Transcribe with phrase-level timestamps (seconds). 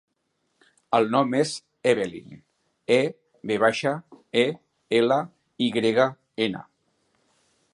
[0.99, 1.51] El nom és
[1.91, 2.31] Evelyn:
[2.95, 2.99] e,
[3.51, 3.93] ve baixa,
[4.45, 4.47] e,
[5.01, 5.21] ela,
[5.67, 6.09] i grega,
[6.49, 6.65] ena.